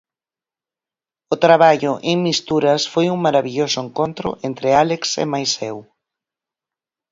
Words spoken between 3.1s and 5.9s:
un marabilloso encontro entre Álex e mais eu.